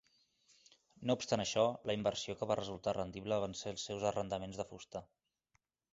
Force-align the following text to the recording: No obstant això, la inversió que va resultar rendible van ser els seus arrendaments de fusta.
No 1.09 1.15
obstant 1.19 1.43
això, 1.43 1.65
la 1.89 1.95
inversió 1.99 2.37
que 2.39 2.49
va 2.53 2.57
resultar 2.61 2.95
rendible 2.99 3.41
van 3.47 3.53
ser 3.63 3.75
els 3.77 3.87
seus 3.91 4.07
arrendaments 4.13 4.63
de 4.63 4.67
fusta. 4.71 5.03